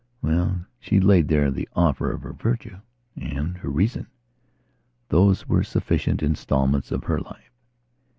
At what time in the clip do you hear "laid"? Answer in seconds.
0.99-1.27